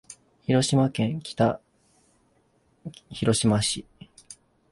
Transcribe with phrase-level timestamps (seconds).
[0.47, 1.61] 広島県北
[3.11, 3.85] 広島町